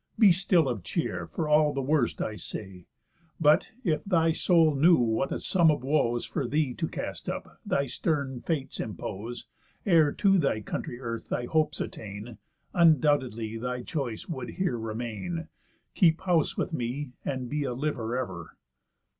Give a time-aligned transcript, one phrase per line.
[0.17, 2.87] Be still of cheer, for all the worst I say.
[3.39, 7.59] But, if thy soul knew what a sum of woes, For thee to cast up,
[7.63, 9.45] thy stern Fates impose,
[9.85, 12.39] Ere to thy country earth thy hopes attain,
[12.73, 15.49] Undoubtedly thy choice would here remain,
[15.93, 18.57] Keep house with me, and be a liver ever.